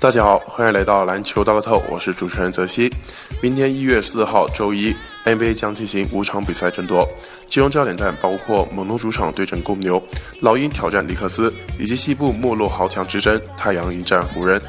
[0.00, 2.88] 大家好，欢迎来到篮球大乐透，我是主持人泽西。
[3.42, 7.04] 明天一月四号周一，NBA 将进行五场比赛争夺，
[7.48, 10.00] 其中焦点战包括猛龙主场对阵公牛，
[10.40, 14.62] 老鹰挑战尼克斯，以及西部没落豪强之争，太阳迎战湖人。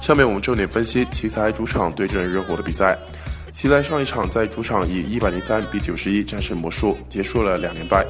[0.00, 2.98] 下面我们重点分析奇才主场对阵热火的比赛。
[3.52, 8.04] 奇才上一场在主场以一百零三比九十一战胜魔术，结束了两连败。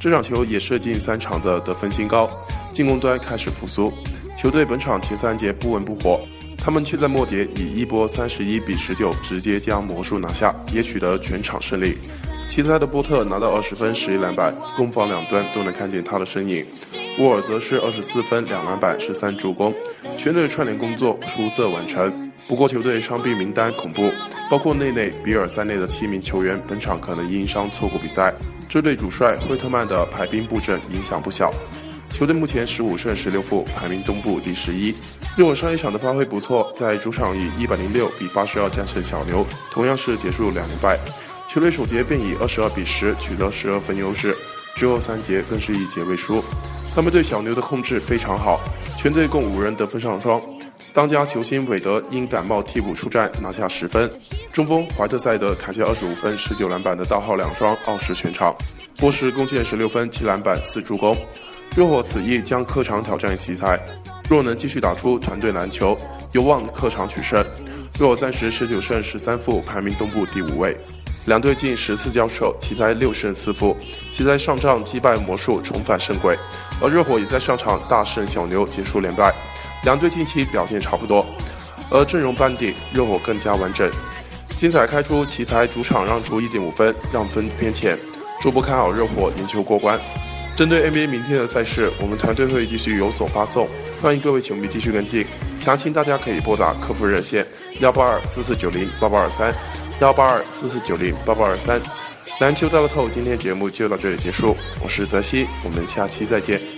[0.00, 2.28] 这场球也射进三场的得分新高，
[2.72, 3.92] 进攻端开始复苏。
[4.38, 6.20] 球队本场前三节不温不火，
[6.56, 11.98] 他们却在末节以一波三十一比十九直接将魔术拿下，也取得全场胜利。
[12.46, 16.64] 奇才的波特拿到二十分十一篮板，攻防两端都能看见他的身影。
[17.18, 19.74] 沃尔则是二十四分两篮板十三助攻，
[20.16, 22.30] 全队串联工作出色完成。
[22.46, 24.08] 不过球队伤病名单恐怖，
[24.48, 28.32] 包括内内、比尔在内的七名球员本场可能因伤错过比赛，
[28.68, 31.52] 这对主帅惠特曼的排兵布阵影响不小。
[32.12, 34.94] 球队目前十五胜十六负，排名东部第十一。
[35.36, 40.98] 热火上一场的发挥不错，在主场以一百零六比八十二战胜小牛，同样是结束两连败。
[41.48, 44.36] 球队首节便以二十二比十取得十二分优势，
[44.74, 46.42] 之后三节更是一节未输。
[46.94, 48.60] 他们对小牛的控制非常好，
[48.98, 50.40] 全队共五人得分上双。
[50.92, 54.10] 当家球星韦德因感冒替补出战，拿下十分。
[54.52, 58.52] 中锋怀特塞德砍下二十五分、十九篮板的大号两双，傲视全场。
[58.96, 61.16] 波什贡献十六分、七篮板、四助攻。
[61.76, 63.78] 热火此役将客场挑战奇才，
[64.28, 65.96] 若能继续打出团队篮球，
[66.32, 67.44] 有望客场取胜。
[67.98, 70.76] 热火暂时十九胜十三负，排名东部第五位。
[71.26, 73.76] 两队近十次交手，奇才六胜四负。
[74.10, 76.36] 奇才上仗击败魔术，重返胜轨，
[76.80, 79.32] 而热火也在上场大胜小牛，结束连败。
[79.84, 81.24] 两队近期表现差不多，
[81.90, 83.88] 而阵容班底热火更加完整。
[84.56, 87.96] 精彩开出，奇才主场让出一点五分，让分偏浅。
[88.40, 89.98] 初步看好热火赢球过关。
[90.58, 93.68] 针对 NBA 明天的赛事，我们团队会继续有所发送，
[94.02, 95.24] 欢迎各位球迷继续跟进。
[95.60, 97.46] 详情大家可以拨打客服热线
[97.78, 99.54] 幺八二四四九零八八二三，
[100.00, 101.80] 幺八二四四九零八八二三。
[102.40, 106.77] 篮球大乐透，今天节目就到这里结束，我是泽西，我们下期再见。